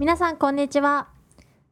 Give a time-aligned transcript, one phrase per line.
[0.00, 1.08] 皆さんこんにちは。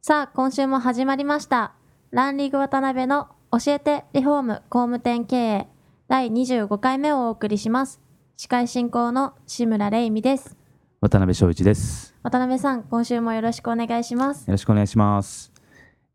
[0.03, 1.73] さあ今週も始まりました。
[2.11, 5.67] ランリーグ渡辺の教えてリフォーム工務店経営。
[6.07, 7.99] 第25回目をお送りします。
[8.37, 10.55] 司会進行の志村玲美です。
[11.01, 12.13] 渡辺翔一です。
[12.21, 14.45] 渡辺さん今週もよろしくお願いします。
[14.45, 15.51] よろしくお願いします。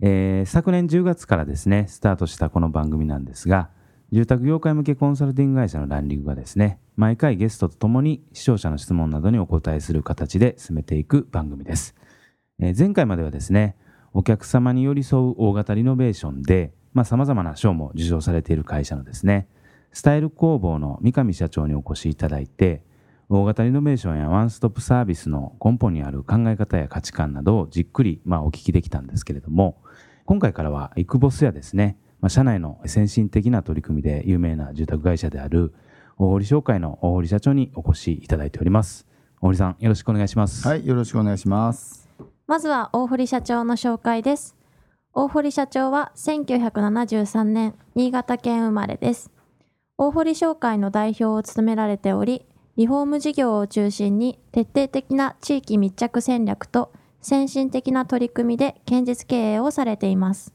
[0.00, 3.70] えー昨年10月からですね、スタートしたこの番組なんですが、
[4.14, 11.96] 住宅業界向けコンサルティング会社のランリングがですね、毎回ゲストとともに視聴者の質問などにお答えする形で進めていく番組です。
[12.60, 13.74] えー前回まではですね、
[14.12, 19.48] お客様に寄り添う大型リノベーションで、まあ、様々な賞も受賞されている会社のですね、
[19.92, 22.84] スタイル工房の三上社長にお越しいただいて、
[23.28, 29.82] 大型リノベーションやワンストップサービスの根本にある考え方や価値観などをじっくりまあお聞きできたんですけれども、
[30.24, 35.74] 今回からはイクボスやですね、まあ、社内の先進的な取り組みで有名な住宅会社である
[36.16, 39.06] 大堀商会の大堀社長にお越しいただいております。
[39.42, 40.66] 大堀さん、よろしくお願いします。
[40.66, 42.08] はい、よろしくお願いします。
[42.46, 44.56] まずは大堀社長の紹介です
[45.12, 49.30] 大堀社長は1973年新潟県生まれです
[49.96, 52.44] 大堀商会の代表を務められており
[52.76, 60.52] リフォーム事業を中心に徹底的な地域密着戦略と先進的な取り組みで堅実経営をされています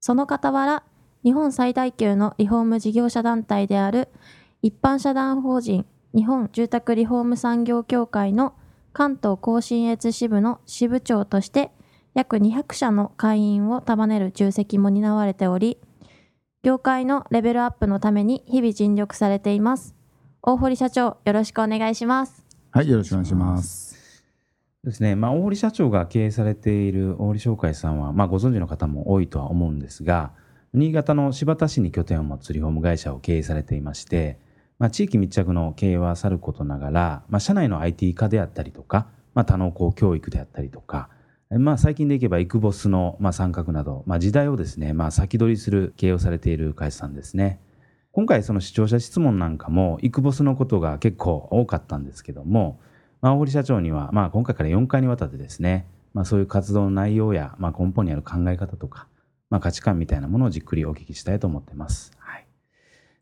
[0.00, 0.82] その傍ら
[1.24, 4.08] 日本最大級のリフォーム事業者団体である
[4.60, 8.54] 一般社団法人日本住宅リフォーム産業協会の
[8.92, 11.70] 関東甲信越支部の支部長として
[12.14, 15.78] 約200社の会員を束ねる重責も担われており
[16.64, 19.96] 業界のレベルアップのために日々尽力されています。
[20.42, 22.44] 大堀社長よろしくお願いします。
[22.70, 24.24] はい、よろしくお願いします。
[24.84, 30.32] ですね、まあ、大堀社長が経営されている大堀商会さんは、まあ、ご存知の方も多いとは思うんですが、
[30.74, 34.38] 新潟の新発田市に拠点を持つリフォーム会社を経営されていまして、
[34.78, 41.10] まあ、地域密着の経営はさることながら、まあ、社内の IT 化であったりとか、まあ、多能工教育であったりとか、
[41.50, 47.60] まあ、最近でいけばイクボスの、まあ、参画など、まあ、時代をですね、まあ、先取りする経営をされている会社さんですね。
[48.12, 52.80] 今回その視聴者質問なんかもイクボスのことが結構多かったんですけども、
[53.20, 59.06] まあ、堀社長には、まあ、今回から4回にわたってですね、まあ、そういう活動の内容や、まあ、根本にある考え方とか、
[59.52, 62.10] まあ、価値観みたいなものをじっくりお聞きしたいと思ってます。
[62.16, 62.46] はい、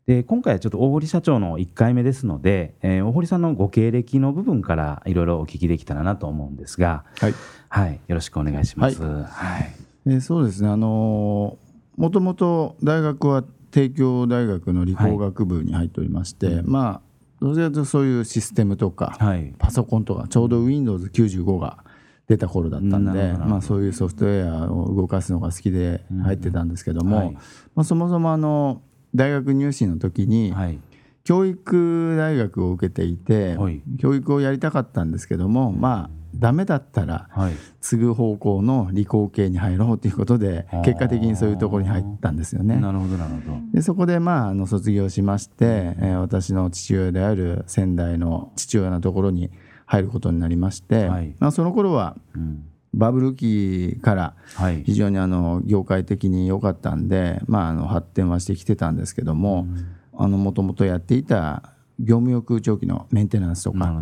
[0.05, 7.33] で今回はちょっと大堀社長の1回目ですので、えー大堀さんのご経歴の部分からいろいろお聞きできたらなと思うんですが、はい、
[7.67, 9.03] はい、よろしくお願いします。
[9.03, 9.23] はい。
[9.23, 9.75] はい。
[10.05, 10.69] えーそうですね。
[10.69, 17.01] あのーもともと大学は帝京大学の理工学部に入っておりまして、ま
[17.41, 19.53] あどちらかというとそういうシステムとか、はい。
[19.59, 21.83] パソコンとかちょうど Windows95 が
[22.27, 27.31] 出た頃だったんで、まあそういうソフトウェアを動かすのが好きで入ってたんですけども、はい。
[27.75, 28.81] まあそもそもあの
[29.13, 30.79] 大学入試の時に、はい。
[31.23, 33.81] 教育大学を受けていて、はい。
[33.99, 37.53] 教育をやりたかったんですけどもまあダメだったらはい。
[37.81, 42.77] 継ぐ方向の理工系に入ろうということで結果的にそういうところに入ったんですよね。
[42.77, 43.57] なるほどなるほど。
[43.73, 49.51] でそこでまああの卒業しまして、えー私の父親である仙台の父親のところに
[49.91, 51.35] 入ることになりまして、はい。
[51.37, 52.63] まあ、その頃はうん。
[52.93, 54.83] バブル期からはい。
[54.85, 59.67] 非常にあの業界的に良かったんで、まあ、あの発展はしてきてたんですけども
[60.13, 64.01] もともとやっていた業務用空調機のメンテナンスとか。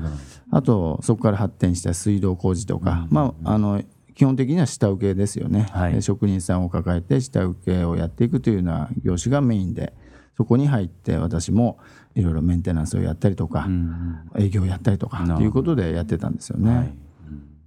[0.52, 3.84] あとそこから発展した水道工事とか、まあ、あの
[4.14, 5.94] 基本的には下請けですよね、はい。
[5.94, 9.94] で職人さんを抱えて下請けをやっていくというような業種がメインで
[10.40, 11.80] そこに入って私も
[12.16, 16.76] いろいろメンテナンスをやったりとか、うん営業をやったりとかということでやってたんですよね。
[16.78, 16.94] はい。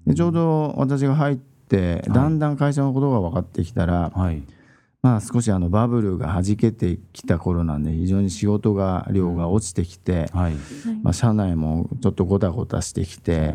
[0.06, 4.42] でちょうど私が入ってだんだん会社のことが分かってきたら、はい。
[5.02, 10.54] まあ、少しあのバブルが弾けてきた頃なんで非常に仕事が量が落ちてきて、はい。
[11.02, 13.54] まあ、社内もちょっとごたごたしてきて、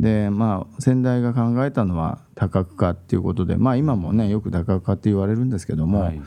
[0.00, 6.22] でまあ先代が考えたのは多角化っていうことでまあ今もねよく多角化って言われるんですけども、はい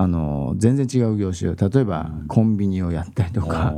[0.00, 1.54] あの全然違う業種。
[1.54, 3.74] 例えばコンビニをやったりとか、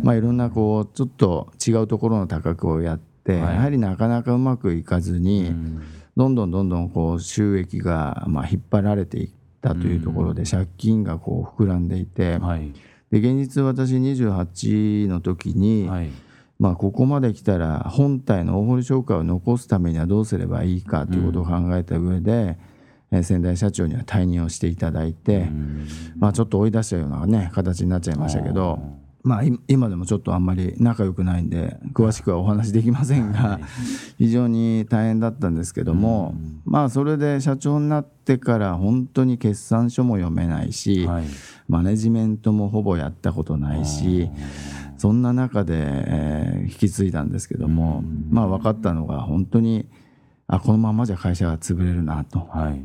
[0.00, 3.54] まあ、いろんなこうちょっと違うところの多角をやって、はい。
[3.56, 5.82] やはりなかなかうまくいかずに、うん。
[6.16, 9.30] どんどんどんどんこう収益がまあ引っ張られていっ
[9.60, 12.72] たというところで借金がこう膨らんでいて、はい。
[13.10, 16.10] で現実私28の時に、はい。
[16.60, 22.56] まあここまで来たら本体の大堀商会を残すためにはどうすればいいかということを考えた上で、
[23.12, 25.88] えー先代社長には退任をしていただいて、うん。
[26.18, 28.80] まあちょっと追い出したようなね形になっちゃいましたけど、
[29.22, 33.60] まあい今でもちょっとあんまり仲良くないんで詳しくはお話できませんが
[34.18, 41.24] 非常に大変だったんですけども、まあそれで社長になってから本当に決算書も読めないし、はい。
[41.68, 44.30] マネジメントもほぼやったことないし、
[44.96, 49.86] そんな中で、えー引き継いだんですけども、まあ分かったのが本当に
[50.48, 52.40] あこのままじゃ会社が潰れるなと。
[52.52, 52.84] はい。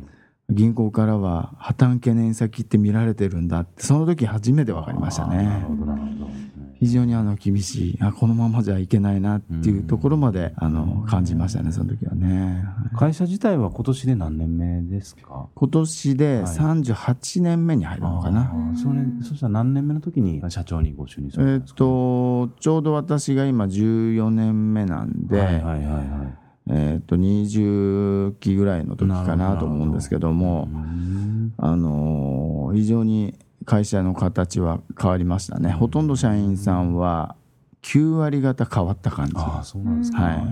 [0.50, 6.30] 銀行からは破綻懸念先って見られてるんだってその時初めて分かりましたなるねほどなるほど。
[6.78, 7.98] 非常にあの厳しい。
[8.02, 12.64] あこのままじゃいけないなっていうところまであの感じましたねその時はね。
[12.98, 15.46] 会社自体は今年で何年目ですか？
[15.54, 18.76] 今年で38年目に入るのかな、あー。
[18.76, 35.70] それそしたら何年目の時に社長にご就任さえっれたんですか、とちょうど私が今14年目なんで、はいはいはいはいえっと20期ぐらいの時かなと思うんですけどもうんあのー非常に会社の形は変わりましたね。
[35.70, 37.36] ほとんど社員さんは
[37.82, 39.34] 9割方変わった感じ。
[39.36, 40.42] ああそうなんですか、はい。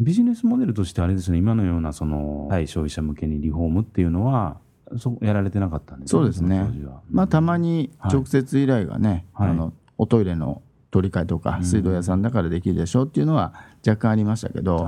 [0.00, 1.38] ビジネスモデルとしてあれですね。
[1.38, 4.58] 今のようなその対消費者向けにリフォームっていうのは
[4.96, 6.66] そうやられてなかったんですそうですね。
[7.10, 9.50] まあたまに直接依頼がね、はい。
[9.50, 11.64] あのおトイレの取り替えとかうん。
[11.64, 13.54] 水道屋さんだからできるでしょっていうのは
[13.86, 14.86] 若干ありましたけど、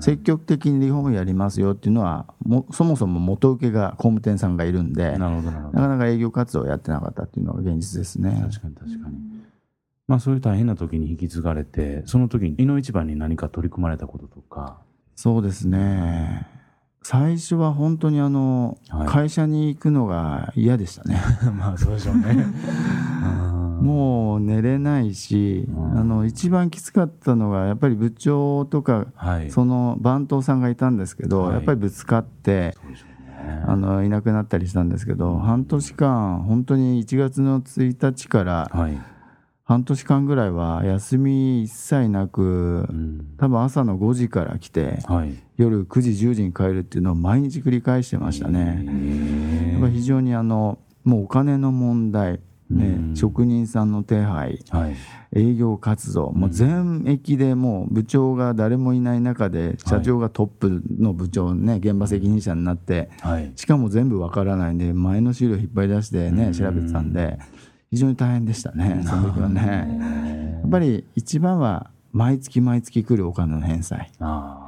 [0.00, 8.30] 積極的にリフォームやりますよっていうのはもそもそも元請けが工務店さんがいるんでなかなか営業活動をやってなかったっていうのが現実ですね。
[8.50, 9.16] 確かに確かに、
[10.08, 14.78] まあそういう大変な時に引き継がれてその時に井の一番に何か取り組まれたこととか。
[15.16, 16.48] そうですね。
[17.06, 19.06] 最初は本当にあの、はい。
[19.06, 21.20] 会社に行くのが嫌でしたね。
[21.54, 22.46] まあそうでしょうね
[23.84, 25.98] もう寝れないし、うん。
[25.98, 29.50] あの一番きつかったのがやっぱり部長とかはい。
[29.50, 31.54] その番頭さんがいたんですけど、はい。
[31.54, 32.74] やっぱりぶつかって
[33.66, 38.98] あのいなくなったりしたんですけど半年間本当に1月の1日からはい、
[39.64, 43.34] 半年間ぐらいは休み一切なくうん。
[43.36, 45.34] 多分朝の5時から来てはい。
[45.56, 48.82] 夜9時10時に帰るっていうのを毎日繰り返してましたね。
[48.88, 52.40] へやっぱ非常にあのもうお金の問題、
[52.70, 53.16] ねうん。
[53.16, 54.96] 職人さんの手配えはい。
[55.32, 63.52] 営業活動もう全域でもう部長が誰もいない中で社長がトップの部長ね現場責任者になってはい。
[63.56, 67.38] しかも全部わからないんで前の資料引っ張り出してね調べてたんで
[67.90, 70.60] 非常に大変でしたねその時はね。
[70.62, 74.10] やっぱり一番は毎月毎月来るお金の返済。
[74.20, 74.60] あ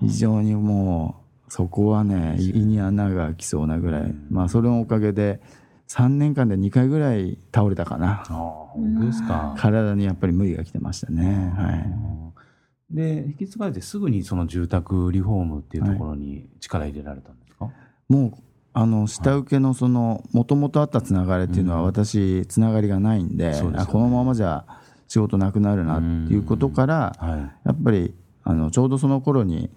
[0.00, 1.16] 非常にも
[1.48, 4.14] うそこはね胃に穴が開きそうなぐらい。
[4.30, 5.40] まあそれのおかげで
[5.88, 8.06] 3年間で2回ぐらい倒れたかな。
[8.06, 8.36] あああ
[8.72, 11.52] 本当ですか、体にやっぱり無理が来てましたね。
[11.56, 12.94] はい。
[12.94, 17.70] で引き継がれてすぐにその住宅リフォームっていうところに力入れられたんですか、
[18.08, 18.32] もう
[18.74, 23.78] あの下請けのそのもともとあったつながりっていうのは私つながりがないんで,、そうですよね。
[23.80, 24.64] あこのままじゃ
[25.08, 27.40] 仕事なくなるなっていうことから、はい。
[27.66, 28.14] やっぱり
[28.44, 29.70] あのちょうどその頃に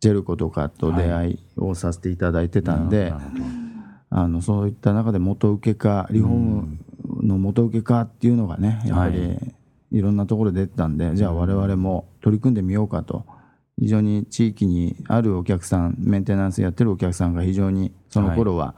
[0.00, 3.69] ジェルコとかと出会いをさせていただいてたんで、なるほど
[4.10, 6.78] あのそういった中で元請けかリフォーム
[7.22, 9.34] の元請けかっていうのがねやっぱりは
[9.92, 10.00] い。
[10.00, 13.24] ろんなところで出てたんで、じゃあ我々も取り組んでみようかと。
[13.78, 18.74] 非常に地域にあるお客さんメンテナンスやってるお客さんが非常にその頃は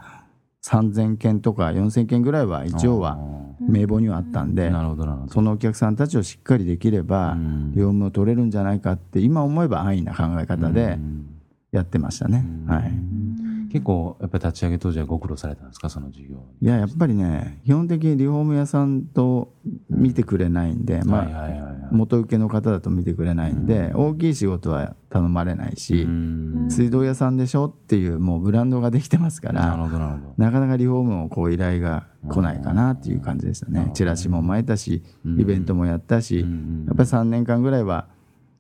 [0.65, 3.19] 3,000件とか4,000件ぐらいは一応は
[3.59, 4.71] 名簿にはあったんで、
[5.29, 7.73] そのお客さんたちをしっかりできればうん。
[7.75, 10.99] 業務を取れるんじゃないかって今思えば安易な考え方で
[11.73, 12.47] やってましたね。
[12.69, 13.12] はい
[13.73, 15.89] 結構やっぱり立ち上げ当時はご苦労されたんですか？
[15.89, 19.55] その事業いややっぱりね基本的にリフォーム屋さんと
[19.89, 21.73] 見てくれないんで、まあ、はいはいはいはい。
[21.91, 26.69] 元請けの方だと見てくれないんで、大きい仕事は頼まれないし、うん。
[26.71, 30.35] 水道屋さんでしょっていうもうブランドができてますかなるらほどなるほど。
[30.39, 33.91] なかなかリフォームをこう依頼が来ないかなっていう感じでしたね。
[33.95, 35.03] チラシも巻いたし
[35.39, 38.09] イベントもやったし、んやっぱり3年間ぐらいは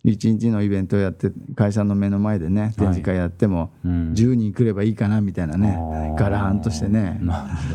[0.04, 4.12] 1日のイベントをやって会社の目の前でね展示会やってもうん。
[4.14, 6.14] 10人来ればいいかなみたいなねあー。
[6.16, 7.20] ガラーンとしてね。
[7.22, 7.32] ね。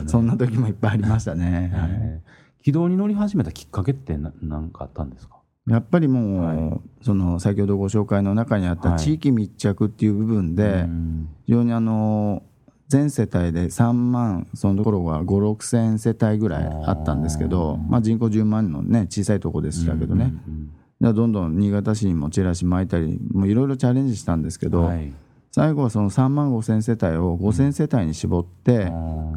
[0.07, 1.71] そんな時もいっぱいありましたね。
[1.73, 1.89] はい。
[1.91, 2.27] えー
[2.63, 5.37] 軌道に乗り始めたきっかけってな何かあったんですか？
[5.69, 6.81] やっぱりもう、はい。
[7.01, 8.99] その先ほどご紹介の中にあったはい。
[8.99, 11.29] 地域密着っていう部分で、うん。
[11.45, 12.43] 非常にあの
[12.89, 25.13] 全世帯で3万そのところは5 6千世帯ぐらいあったんですけど、まあ、人口10万のね小さいところでしたけどね、うんでどんどん新潟市にもチラシ巻いたりもういろいろチャレンジしたんですけど、はい。
[25.51, 28.91] 最後はその3万5千世帯を5千世帯に絞って、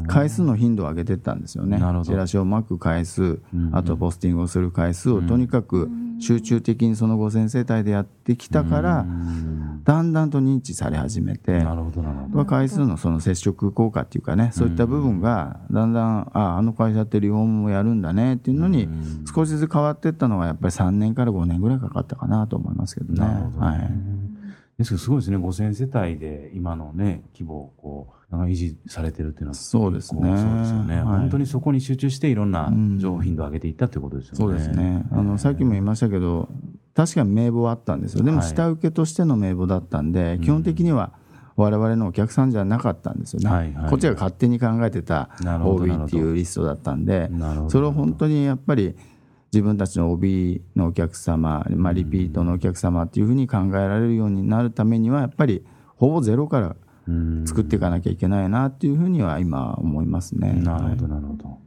[0.07, 1.81] 回数の頻度を上げていったんですよね。
[2.05, 5.89] チラシを巻く回数、んあとポスティングをする回数をとにかく
[6.19, 9.05] 集中的にその5000世帯でやってきたから
[9.83, 12.45] だんだんと認知され始めてなるほどなるほど。
[12.45, 18.87] 回数のその接触効果っていうかねそういった部分がだんだんああの会社ってリフォームもやるんだねっていうのに
[19.33, 23.19] 少しずつ変わっていったのはやっぱり3年から5年ぐらいかかったかなと思いますけどね。
[23.19, 23.91] なるほどねはい。
[24.77, 25.37] ですけどすごいですね。
[25.37, 30.21] 5000世帯で今のね規模をこう維持されてるっていうのはそうですね。
[30.21, 31.05] こそうですよね、はい。
[31.19, 32.99] 本当にそこに集中していろんなうん。
[32.99, 34.37] 情報頻度を上げていったということですよね。
[34.37, 35.05] そうですね。
[35.11, 36.49] あのさっきも言いましたけど
[36.93, 38.23] 確かに名簿はあったんですよ。
[38.23, 38.47] でもはい。
[38.47, 41.13] 下請けとしての名簿だったんで、基本的には
[41.55, 43.89] 我々のお客さんじゃなかったんですよね、はいはい。
[43.89, 47.29] こっちが勝手に考えてた OB っていうリストだったんで
[47.69, 48.95] それを本当にやっぱり
[49.53, 55.65] 自分たちの OB のお客様、まあ、リピートのお客様っていうふうに考えられるようになるためにはやっぱり
[55.97, 56.75] ほぼゼロから
[57.07, 60.53] うん作っていかなきゃいけないなっていうふうには今思いますね。
[60.53, 61.57] なるほど、なるほど。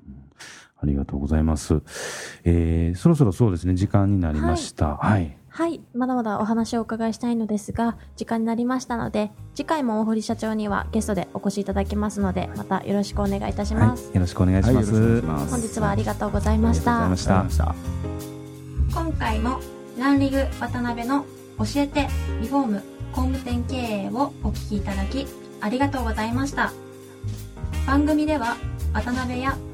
[0.84, 1.82] うんありがとうございます。
[2.44, 4.96] えーそろそろそうですね、時間になりました。
[4.96, 5.36] はい。
[5.48, 14.10] はい、まだまだお話をお伺いしたいのですが、時間になりましたので、次回も大堀社長にはゲストでお越しいただきますので、またよろしくお願いいたします。
[14.12, 14.92] よろしくお願いしはい、よます。
[14.92, 15.50] ろしくお願いします。
[15.52, 17.04] 本日はありがとうございました。
[17.04, 19.00] ありがとうございましたありがとうございました。
[19.00, 19.60] 今回も
[19.98, 21.24] ランリグ渡辺の
[21.58, 22.08] 教えて
[22.40, 25.26] リフォーム工務店経営をお聞きいただき
[25.60, 26.72] ありがとうございました
[27.86, 28.56] 番組では
[28.92, 29.56] 渡辺や